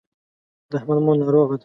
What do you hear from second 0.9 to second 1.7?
مور ناروغه ده.